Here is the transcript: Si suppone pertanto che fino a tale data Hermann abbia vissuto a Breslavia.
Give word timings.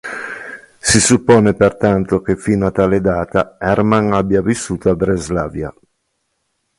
Si 0.79 0.99
suppone 0.99 1.53
pertanto 1.53 2.21
che 2.23 2.35
fino 2.35 2.65
a 2.65 2.71
tale 2.71 3.01
data 3.01 3.57
Hermann 3.59 4.13
abbia 4.13 4.41
vissuto 4.41 4.89
a 4.89 4.95
Breslavia. 4.95 5.71